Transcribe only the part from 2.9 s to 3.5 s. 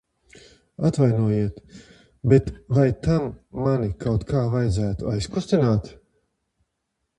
tam